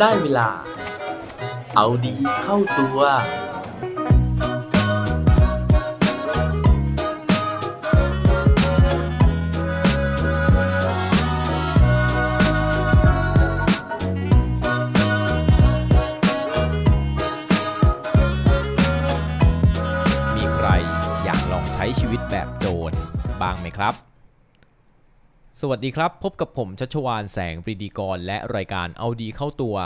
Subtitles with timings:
[0.00, 0.48] ได้เวลา
[1.76, 3.00] เอาดีเข้าตัว
[20.36, 20.68] มีใคร
[21.24, 22.92] อยากลองใช้ชีวิตแบบโจร
[23.40, 24.09] บ้างไหมครับ
[25.62, 29.76] สวัสดีครับ พบกับผมชัชวานแสงปรีดีกร และรายการเอาดีเข้าตัว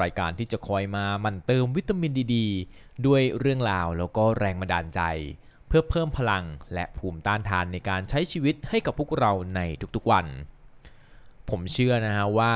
[0.00, 2.36] รายการที่จะคอยมามันเติมวิตามินดีด
[3.06, 5.00] ด้วยเรื่องราวแล้วก็แรงบันดาลใจ
[5.68, 9.60] เพื่อเพิ่มพลังและภูมิต้านทานในการใช้ชีวิตให้กับพวกเราใน
[9.94, 10.26] ทุกๆวัน
[11.50, 12.54] ผมเชื่อนะฮะว่า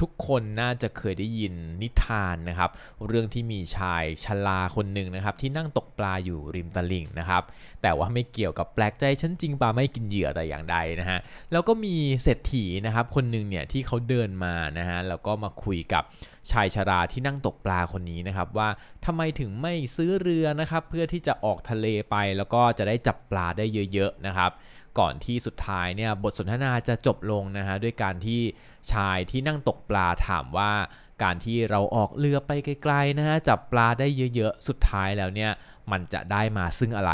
[0.00, 2.70] ทุกคนน่าจะเคยได้ยินนิทานนะครับ
[3.06, 7.42] เรื่องที่มีชายชราคนหนึ่งนะครับ ที่นั่งตกปลาอยู่ริมตลิ่งนะครับ
[7.82, 11.18] แต่ว่าไม่เกี่ยวกับแปลกใจฉันจริงปลาไม่กินเหยื่อแต่อย่างใดนะฮะ
[11.52, 16.02] แล้วก็มีเศรษฐีนะครับคนหนึ่งเนี่ยที่เขาเดินมานะฮะแล้วก็มาคุยกับ
[16.50, 18.68] ชายชราที่นั่งตกปลาคนนี้นะครับ ว่า
[19.04, 24.50] ทำไมถึงไม่ซื้อเรือนะครับ เพื่อที่จะออกทะเลไปแล้วก็จะได้จับปลาได้เยอะ ๆนะครับ
[24.98, 28.40] ก่อนที่สุดท้ายเนี่ยบทสนทนาจะจบลงนะฮะด้วยการที่
[28.92, 30.72] ชายที่นั่งตกปลาถามว่า
[31.22, 35.50] การที่เราออกเรือไปไกลๆนะฮะจับปลาได้เยอะๆ สุดท้ายแล้วเนี่ย
[35.90, 37.12] มันจะได้มาซึ่งอะไร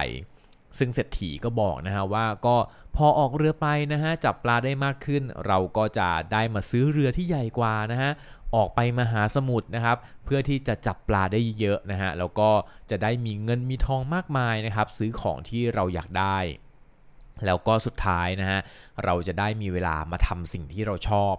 [0.78, 2.56] ซึ่งเศรษฐีก็บอกนะฮะว่าก็
[2.96, 8.10] พอออกเรือไปนะฮะจับปลาได้มากขึ้น เราก็จะได้มาซื้อเรือที่ใหญ่กว่านะฮะ
[8.54, 12.50] ออกไปมหาสมุทรนะครับ เพื่อที่จะจับปลาได้เยอะนะฮะแล้วก็
[12.90, 16.38] จะได้มีเงินมีทองมากมายนะครับ ซื้อของที่เราอยากได้
[17.46, 18.60] แล้วก็สุดท้ายนะฮะ
[19.04, 21.34] เราจะได้มีเวลามาทำสิ่งที่เราชอบ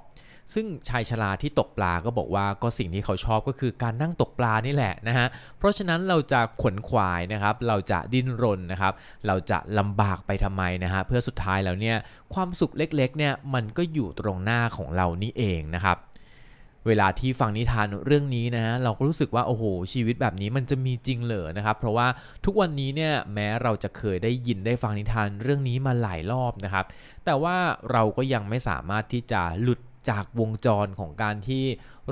[0.53, 8.94] ซึ่งชายชราที่ตกปลาก็บอกว่าก็สิ่งที่เขาชอบก็คือการนั่งตกปลานี่แหละนะฮะเพราะฉะนั้นเราจะขวนขวายนะครับ เราจะดิ้นรนนะครับ
[9.27, 11.97] เราจะลำบากไปทำไมนะฮะเพื่อสุดท้ายแล้วเนี่ย
[12.33, 15.97] ความสุขเล็กๆเนี่ยมันก็อยู่ตรงหน้าของเรานี่เองนะครับ
[16.88, 22.08] เวลาที่ฟังนิทานเรื่องนี้นะฮะเราก็รู้สึกว่าโอ้โหชีวิตแบบนี้มันจะมีจริงเหรอนะครับ เพราะว่า
[22.46, 26.86] ทุกวันนี้เนี่ยแม้เราจะเคยได้ยินได้ฟังนิทานเรื่องนี้มาหลายรอบนะครับ
[27.25, 27.58] แต่ว่า
[27.91, 31.64] เราก็ยังไม่สามารถที่จะหลุดจากวงจรของการที่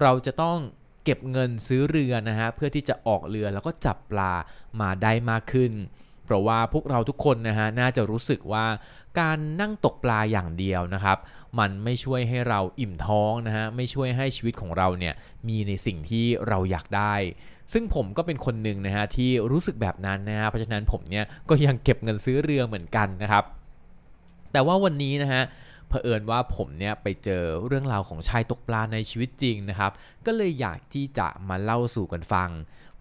[0.01, 0.57] เราจะต้อง
[1.03, 4.33] เก็บเงินซื้อเรือนะฮะเพื่อที่จะออกเรือแล้วก็จับปลา
[4.81, 5.71] มาได้มากขึ้น
[6.29, 8.65] เพราะว่าพวกเราทุกคนนะฮะน่าจะรู้สึกว่า
[9.19, 11.17] การนั่งตกปลาอย่างเดียวนะครับ
[11.59, 15.13] มันไม่ช่วยให้เราอิ่มท้องนะฮะไม่ช่วยให้ชีวิตของเราเนี่ย
[15.47, 17.13] มีในสิ่งที่เราอยากได้
[17.73, 23.43] ซึ่งผมก็เป็นคนหนึ่งนะฮะที่รู้สึกแบบนั้นนะฮะเพราะฉะนั้นผมเนี่ยก็ยังเก็บเงินซื้อเรือเหมือนกันนะครับ
[24.51, 25.43] แต่ว่าวันนี้นะฮะ
[25.87, 29.91] เผอิญว่าผมเนี่ยไปเจอเรื่องราวของชายตกปลาในชีวิตจริงนะครับ
[30.25, 32.49] ก็เลยอยากที่จะมาเล่าสู่กันฟัง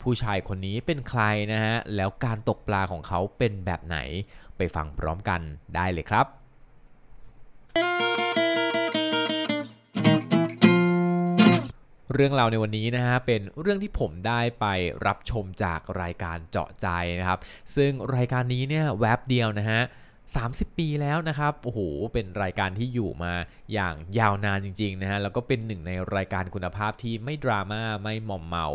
[0.03, 1.23] ผู้ชายคนนี้เป็นใคร
[1.53, 3.99] นะฮะ แล้วการตกปลาของเขาเป็นแบบไหน
[4.57, 5.41] ไปฟังพร้อมกัน
[5.75, 6.27] ได้เลยครับ
[12.15, 14.67] เรื่องราวในวันนี้นะฮะเป็นเรื่องที่ผมได้ไป
[15.07, 16.87] รับชมจากรายการเจาะใจ
[17.21, 17.39] นะครับ
[17.77, 19.81] ซึ่งรายการนี้เนี่ยแวบเดียวนะฮะ
[20.31, 21.81] 30 ปีแล้วนะครับ โอ้โห
[22.13, 23.33] เป็นรายการที่อยู่มา
[23.73, 28.67] อย่างยาวนานจริงๆนะฮะ แล้วก็เป็นหนึ่งในรายการคุณภาพที่ไม่ดราม่า ไม่หม่อมเมา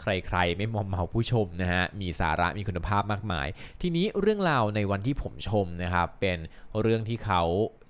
[0.00, 3.48] ใครๆ ไม่มอมเมาผู้ชมนะฮะ มีสาระมีคุณภาพมากมาย
[3.80, 6.38] ทีนี้เรื่องราวในวันที่ผมชมนะครับ เป็น
[6.80, 7.42] เรื่องที่เขา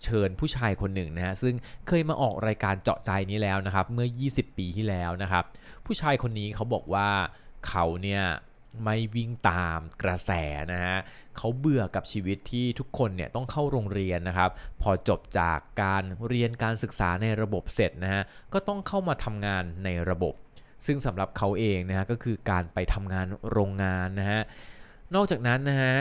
[0.03, 1.55] เชิญผู้ชายคนหนึ่งนะฮะ ซึ่ง
[1.89, 5.45] เคยมาออกรายการเจาะใจนี้แล้วนะครับ เมื่อ 20 ปีที่แล้วนะครับ
[5.87, 7.09] ผู้ชายคนนี้เขาบอกว่า
[7.69, 8.25] เขาเนี่ย
[8.84, 10.31] ไม่วิ่งตามกระแส
[10.72, 10.97] นะฮะ
[11.37, 14.50] เขาเบื่อกับชีวิตที่ทุกคนเนี่ยต้องเข้าโรงเรียนนะครับ
[14.83, 18.22] พอจบจากการเรียนการศึกษาในระบบเสร็จนะฮะ
[18.53, 20.34] ก็ต้องเข้ามาทำงานในระบบ
[20.87, 24.42] ซึ่งสำหรับเขาเองนะฮะก็คือการไปทำงานโรงงานนะฮะ
[25.14, 25.94] นอกจากนั้นนะฮะ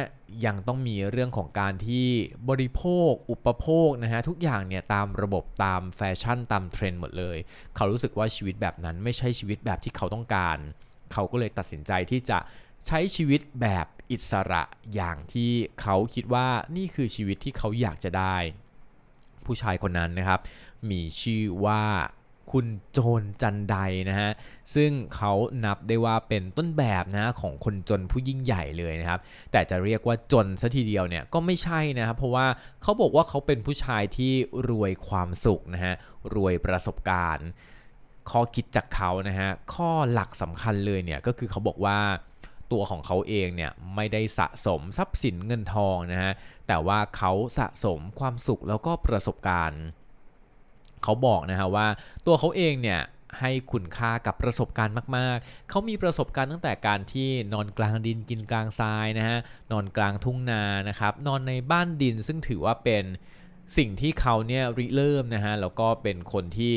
[0.45, 2.07] ยังต้องมีเรื่องของการที่
[2.49, 7.37] บริโภค อุปโภคนะฮะทุกอย่างเนี่ยตามระบบตามแฟชั่นตามเทรนด์หมดเลย
[7.75, 10.57] เขารู้สึกว่าชีวิตแบบนั้นไม่ใช่ชีวิตแบบที่เขาต้องการ
[11.13, 12.37] เขาก็เลยตัดสินใจที่จะ
[12.87, 14.63] ใช้ชีวิตแบบอิสระ
[14.95, 16.47] อย่างที่เขาคิดว่า
[16.77, 18.35] นี่คือชีวิตที่เขาอยากจะได้
[19.45, 20.39] ผู้ชายคนนั้นนะครับ
[20.89, 21.83] มีชื่อว่า
[22.51, 23.75] คุณโจนจันได
[24.09, 24.31] นะฮะ
[24.75, 25.33] ซึ่งเขา
[25.65, 29.19] นับได้ว่าเป็นต้นแบบนะของคนจนผู้ยิ่งใหญ่เลยนะครับ
[29.51, 32.47] แต่จะเรียกว่าจนซะทีเดียวเนี่ยก็ไม่ใช่นะครับเพราะว่า
[32.81, 34.33] เขาบอกว่าเขาเป็นผู้ชายที่
[34.69, 35.95] รวยความสุขนะฮะ
[36.35, 37.47] รวยประสบการณ์
[38.29, 41.99] ข้อคิดจากเขานะฮะข้อหลักสำคัญเลยเนี่ยก็คือเขาบอกว่า
[42.71, 46.31] ตัวของเขาเองเนี่ยไม่ได้สะสมทรัพย์สินเงินทองนะฮะ
[46.67, 49.83] แต่ว่าเขาสะสมความสุขแล้วก็ประสบการณ์
[51.05, 51.87] เขาบอกนะฮะว่า
[52.25, 53.01] ตัวเขาเองเนี่ย
[53.41, 59.37] ให้คุณค่ากับประสบการณ์มาก ๆ เขามีประสบการณ์ตั้งแต่การที่นอนกลางดินกินกลางทรายนะฮะ
[59.71, 63.03] นอนกลางทุ่งนา นะครับ นอนในบ้านดินซึ่งถือว่าเป็น
[63.77, 66.73] สิ่งที่เขาเนี่ยริเริ่มนะฮะ แล้วก็เป็นคนที่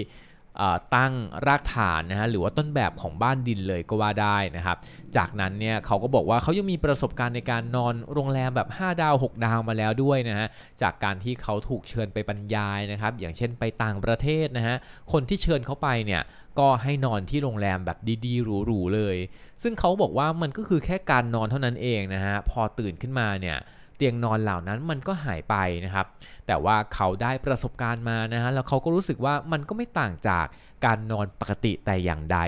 [0.96, 1.12] ตั้ง
[1.46, 4.76] รากฐานนะฮะหรือว่าต้นแบบของบ้านดินเลยก็ว่าได้นะครับ
[5.16, 10.48] จากนั้นเนี่ยเขาก็บอกว่าเขายังมีประสบการณ์ในการนอนโรงแรมแบบ 5 ดาว 6 ดาวมาแล้วด้วยนะฮะ
[10.82, 14.76] จากการที่เขาถูกเชิญไปบรรยายนะครับ อย่างเช่นไปต่างประเทศนะฮะ
[15.12, 16.22] คนที่เชิญเขาไปเนี่ย
[16.58, 19.16] ก็ให้นอนที่โรงแรมแบบดีๆหรูๆเลย
[19.62, 23.58] ซึ่งเขาบอกว่ามันก็คือแค่การนอนเท่านั้นเองนะฮะพอตื่นขึ้นมาเนี่ย
[23.98, 26.06] เตียงนอนเหล่านั้นมันก็หายไปนะครับ
[26.46, 30.46] แต่ว่าเขาได้ประสบการณ์มานะฮะแล้วเขาก็รู้สึกว่ามันก็ไม่ต่างจาก
[30.84, 32.38] การนอนปกติแต่อย่างใด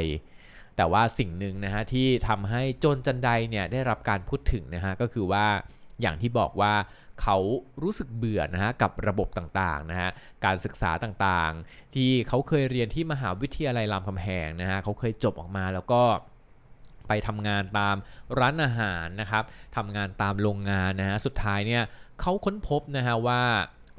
[0.77, 5.47] แต่ว่าสิ่งหนึ่งนะฮะที่ทำให้โจนจันไดเนี่ยได้รับการพูดถึงนะฮะก็คือว่า
[6.01, 6.75] อย่างที่บอกว่า
[7.23, 7.37] เขา
[7.83, 10.11] รู้สึกเบื่อนะฮะกับระบบต่างๆนะฮะ
[10.45, 16.03] การศึกษาต่างๆ ที่เขาเคยเรียนที่มหาวิทยาลัยรามคำแหงนะฮะเขาเคยจบออกมาแล้วก็
[17.11, 17.97] ไปทำงานตาม
[18.39, 19.45] ร้านอาหารนะครับ
[19.77, 21.83] ทำงานตามโรงงานนะฮะสุดท้ายเนี่ย
[22.21, 23.43] เขาค้นพบนะฮะว่า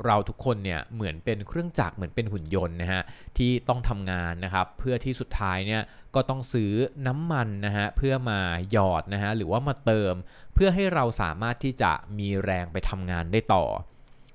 [0.06, 3.02] เราทุกคนเนี่ยเหมือนเป็นเครื่องจักรเหมือนเป็นหุ่นยนต์นะฮะ
[3.38, 5.82] ที่ต้องทำงานนะครับเพื่อที่สุดท้ายเนี่ย
[6.16, 6.72] ก็ต้องซื้อ
[7.08, 8.40] น้ำมันนะฮะเพื่อมา
[8.72, 10.14] หยอดนะฮะหรือว่ามาเติม
[10.54, 13.66] เพื่อให้เราสามารถที่จะมีแรงไปทำงานได้ต่อ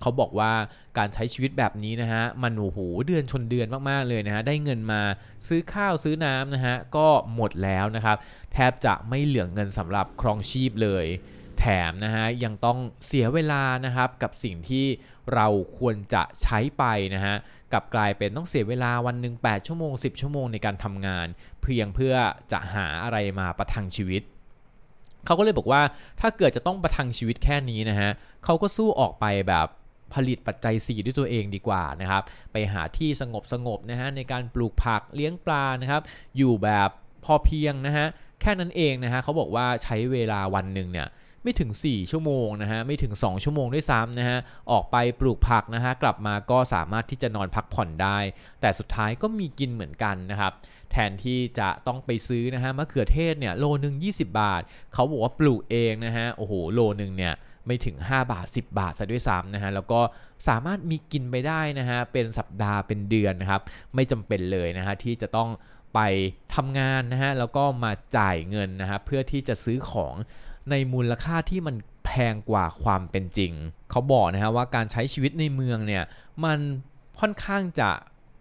[0.01, 0.53] เขาบอกว่า
[0.99, 5.03] การใช้ชีวิตแบบนี้นะฮะมันโอ้โหเดือนชนเดือนมากๆเลยนะฮะได้เงินมา
[5.47, 8.17] ซื้อข้าวซื้อน้ำนะฮะก็หมดแล้วนะครับ
[8.53, 11.07] แทบจะไม่เหลือเงินสำหรับครองชีพเลย
[11.59, 14.87] แถมนะฮะยังต้องเสียเวลานะครับกับสิ่งที่
[15.35, 15.47] เรา
[15.79, 16.85] ควรจะใช้ไป
[17.15, 17.37] นะฮะ
[17.73, 21.27] กับกลายเป็นต้องเสียเวลาวันหนึ่ง8ชั่วโมง 10 ชั่วโมงในการทำงาน
[21.63, 22.15] เพียงเพื่อ
[22.53, 24.23] จะหาอะไรมาประทังชีวิต
[25.27, 25.83] เขาก็เลยบอกว่า
[26.21, 28.11] ถ้าเกิดจะต้องประทังชีวิตแค่นี้นะฮะ
[28.45, 29.67] เขาก็สู้ออกไปแบบ
[30.15, 32.23] ผลิตปัจจัย 4 ด้วยตัวเองดีกว่านะครับ
[32.53, 36.03] ไปหาที่สงบสงบนะฮะในการปลูกผักเลี้ยงปลานะครับ
[36.37, 36.89] อยู่แบบ
[37.25, 38.07] พอเพียงนะฮะ
[38.41, 41.09] แค่นั้นเองนะฮะเขาบอกว่าใช้เวลาวันหนึ่งเนี่ย
[41.43, 44.39] ไม่ถึง 4 ชั่วโมงนะฮะไม่ถึง 2 ชั่วโมงด้วยซ้ำนะฮะ
[44.71, 48.19] ออกไปปลูกผักนะฮะกลับมาก็สามารถที่จะนอนพักผ่อนได้
[48.61, 50.53] แต่สุดท้ายก็มีกินเหมือนกันนะครับ
[50.91, 54.63] แทนที่จะต้องไปซื้อนะฮะมะเขือเทศเนี่ยโลนึง20 บาท
[54.95, 57.35] เขาบอกว่าปลูกเองนะฮะโอ้โหโลนึงเนี่ย
[57.67, 60.01] ไม่ถึง 5 บาท 10 บาทซะด้วยซ้ำนะฮะแล้วก็
[60.49, 63.63] สามารถมีกินไปได้นะฮะเป็นสัปดาห์เป็นเดือนนะครับ
[63.95, 65.51] ไม่จำเป็นเลยนะฮะที่จะต้อง
[65.95, 66.01] ไป
[66.55, 70.15] ทำงานนะฮะแล้วก็มาจ่ายเงินนะฮะเพื่อที่จะซื้อของ
[70.71, 73.53] ในมูลค่าที่มันแพงกว่าความเป็นจริง
[73.91, 76.05] เขาบอกนะฮะว่าการใช้ชีวิตในเมืองเนี่ย
[76.45, 76.59] มัน
[77.21, 77.91] ค่อนข้างจะ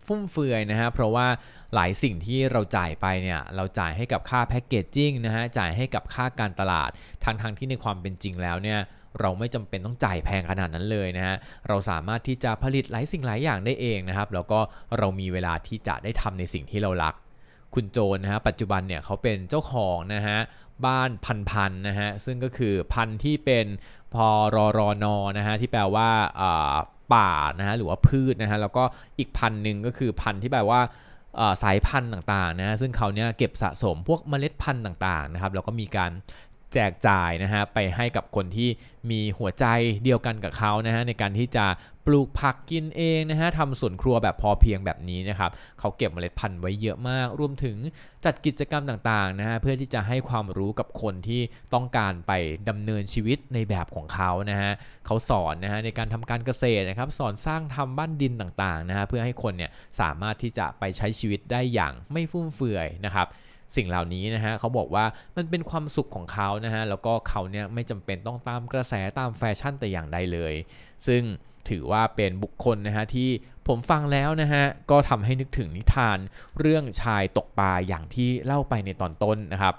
[0.06, 1.27] ฟุ่มเฟือยนะฮะเพราะว่า
[1.74, 6.89] หลายสิ่งที่เราจ่ายไปเนี่ยเราจ่ายให้กับค่าแพ็กเกจจิ้งนะฮะจ่ายให้กับค่าการตลาด
[7.24, 8.80] ทั้งทงที่ในความเป็นจริงแล้วเนี่ย
[9.19, 11.35] เราไม่จำเป็นต้องจ่ายแพงขนาดนั้นเลยนะฮะ
[11.67, 14.59] เราสามารถที่จะผลิตหลายสิ่งหลายอย่างได้เองนะครับ แล้วก็
[14.97, 17.13] เรามีเวลาที่จะได้ทำในสิ่งที่เรารัก
[17.73, 20.39] คุณโจนนะฮะปัจจุบันเนี่ยเขาเป็นเจ้าของนะฮะ
[20.85, 23.65] บ้านพันพันนะฮะซึ่งก็คือพันที่เป็น
[24.13, 26.09] พอรอรอนอนะฮะที่แปลว่า
[27.13, 28.83] ป่านะฮะหรือว่าพืชนะฮะแล้วก็
[29.19, 30.81] อีกพันหนึ่งก็คือพันที่แปลว่า
[31.63, 36.12] สายพันธุ์ต่างๆนะซึ่งเขาเนี่ยเก็บสะสมพวกเมล็ดพันธุ์ต่างๆนะครับแล้วก็มีการ
[36.75, 38.69] แจกจ่ายนะฮะไปให้กับคนที่
[39.12, 39.66] มีหัวใจ
[40.04, 41.66] เดียวกันกับเขานะฮะในการที่จะ
[42.06, 47.77] ปลูกผักกินเองนะฮะทำสวนครัวแบบพอเพียงแบบนี้นะครับเขาเก็บเมล็ดพันธุ์ไว้เยอะมาก รวมถึง
[48.25, 51.42] จัดกิจกรรมต่างๆนะฮะเพื่อที่จะให้ความรู้กับคนที่
[51.74, 52.31] ต้องการไป
[52.69, 54.72] ดำเนินชีวิตในแบบของเขานะฮะ
[55.06, 63.27] เขาสอนนะฮะในการทำการเกษตรนะครับสอนสร้างทำบ้านดินต่างๆนะฮะเพื่อให้คนเนี่ยสามารถที่จะไปใช้ชีวิตได้อย่างไม่ฟุ่มเฟือยนะครับ
[63.75, 65.05] สิ่งเหล่านี้นะฮะเขาบอกว่า
[65.38, 70.53] มันเป็นความสุขของเขานะฮะแล้วก็เขาเนี่ยไม่จำเป็นต้องตามกระแสตามแฟชั่นแต่อย่างใดเลย
[71.07, 71.24] ซึ่ง
[71.69, 73.29] ถือว่าเป็นบุคคลนะฮะที่
[73.67, 76.17] ผมฟังแล้วนะฮะก็ทำให้นึกถึงนิทาน
[76.60, 79.75] เรื่องชายตกปลาอย่างที่เล่าไปในตอนต้นนะครับ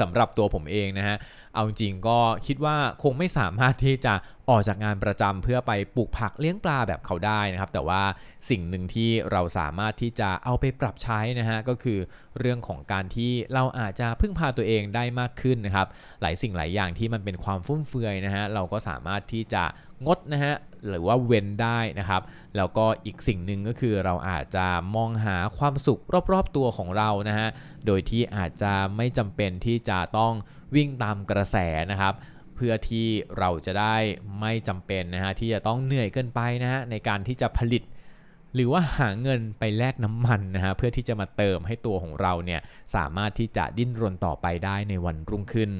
[0.00, 1.16] สำหรับตัวผมเองนะฮะ
[1.54, 4.14] เอาจริงก็คิดว่าคงไม่สามารถที่จะ
[4.48, 8.02] ออกจากงานประจำเพื่อไปปลูกผักเลี้ยงปลาแบบเขาได้นะครับ แต่ว่า
[8.50, 11.98] สิ่งหนึ่งที่เราสามารถที่จะเอาไปปรับใช้นะฮะก็คือ
[12.38, 15.86] เรื่องของการที่เราอาจจะพึ่งพาตัวเองได้มากขึ้นนะครับ
[16.22, 19.64] หลายสิ่งหลายอย่างที่มันเป็นความฟุ่มเฟือยนะฮะเราก็สามารถที่จะ
[20.06, 20.54] งดนะฮะ
[20.88, 22.22] หรือว่าเว้นได้นะครับ
[22.56, 26.00] แล้วก็อีกสิ่งหนึ่งก็คือเราอาจจะมองหาความสุข
[26.32, 27.48] รอบๆตัวของเรานะฮะ
[27.86, 30.32] โดยที่อาจจะไม่จำเป็นที่จะต้อง
[30.74, 31.56] วิ่งตามกระแส
[31.90, 32.14] นะครับ
[32.54, 33.06] เพื่อที่
[33.38, 33.96] เราจะได้
[34.40, 37.82] ไม่จำเป็นนะฮะที่จะต้องเหนื่อยเกินไปนะฮะในการที่จะผลิต
[38.54, 42.60] หรือว่าหาเงินไปแลกน้ำมันนะฮะเพื่อที่จะมาเติมให้ตัวของเราเนี่ย
[42.94, 45.70] สามารถที่จะดิ้นรนต่อไปได้ในวันรุ่งขึ้น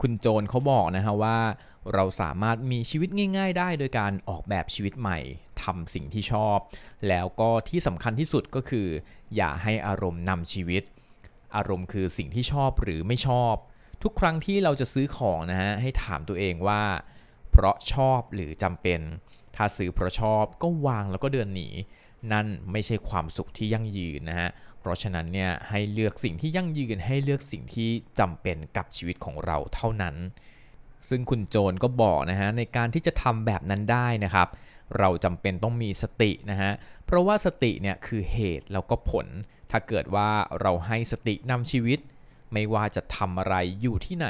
[0.00, 1.38] คุณโจนเขาบอกนะฮะว่า
[1.94, 5.18] เราสามารถมีชีวิตง่าย ๆ ได้โดยการออกแบบชีวิตใหม่
[5.62, 6.58] ทำสิ่งที่ชอบ
[7.08, 8.88] แล้วก็ที่สำคัญที่สุดก็คือ
[9.36, 10.82] อย่าให้อารมณ์นำชีวิต
[11.56, 13.54] อารมณ์คือสิ่งที่ชอบหรือไม่ชอบ
[14.02, 16.82] ทุกครั้งที่เราจะซื้อของนะฮะให้ถามตัวเองว่า
[17.50, 19.00] เพราะชอบหรือจำเป็น
[19.56, 21.68] ถ้าซื้อเพราะชอบก็วางแล้วก็เดินหนี
[22.32, 30.16] นั่นไม่ใช่ความสุขที่ยั่งยืนนะฮะ เพราะฉะนั้นเนี่ยให้เลือกสิ่งที่ยั่งยืนให้เลือกสิ่งที่จำเป็นกับชีวิตของเราเท่านั้น
[31.08, 34.48] ซึ่งคุณโจนก็บอกนะฮะในการที่จะทำแบบนั้นได้นะครับ
[34.98, 36.72] เราจำเป็นต้องมีสตินะฮะ
[37.04, 39.26] เพราะว่าสติเนี่ยคือเหตุแล้วก็ผล
[39.70, 40.30] ถ้าเกิดว่า
[40.60, 41.98] เราให้สตินำชีวิต
[42.52, 44.28] ไม่ว่าจะทำอะไรอยู่ที่ไหน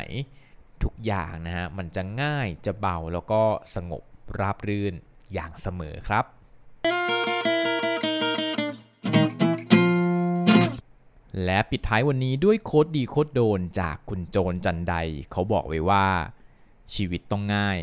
[0.83, 3.43] ทุกอย่างนะฮะมันจะง่ายจะเบาแล้วก็
[3.75, 4.03] สงบ
[4.39, 4.95] ราบรื่น
[5.35, 6.25] อย่างเสมอครับ
[11.45, 14.95] และปิดท้ายวันนี้ด้วยโค้ดดีโค้ดโดนจากคุณโจนจันได
[15.33, 16.07] เขาบอกไว้ว่า
[16.95, 17.79] ชีวิตต้องง่าย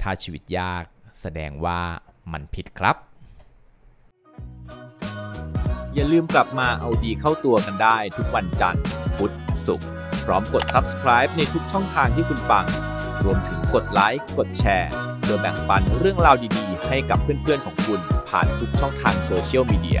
[0.00, 0.84] ถ้าชีวิตยาก
[1.20, 1.80] แสดงว่า
[2.32, 2.96] มันผิดครับ
[5.94, 8.82] อย่าลืมกลับมาเอาดีเข้าตัวกันได้ทุกวันจันทร์
[9.16, 9.34] พุธ
[9.66, 9.88] ศุกร์
[10.24, 12.64] พร้อมกด subscribe ในทุกช่องทางที่คุณฟัง
[13.24, 14.90] รวมถึงกดไลค์กดแชร์
[15.24, 20.00] โดยแบ่งปันเรื่องราวดีๆ ให้กับเพื่อนๆของคุณผ่านทุกช่องทางโซเชียลมีเดีย